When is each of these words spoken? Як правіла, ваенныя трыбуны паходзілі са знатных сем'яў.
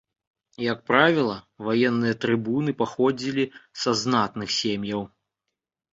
Як 0.71 0.79
правіла, 0.91 1.35
ваенныя 1.67 2.15
трыбуны 2.25 2.71
паходзілі 2.81 3.45
са 3.83 3.89
знатных 4.05 4.49
сем'яў. 4.61 5.01